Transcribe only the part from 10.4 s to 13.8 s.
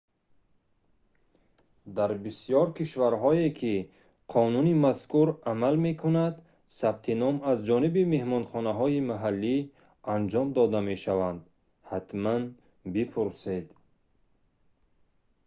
дода мешаванд ҳатман бипурсед